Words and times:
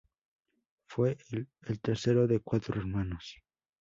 Fue 0.87 1.19
el 1.29 1.47
el 1.67 1.79
tercero 1.79 2.25
de 2.25 2.39
cuatro 2.39 2.73
hermanos. 2.79 3.37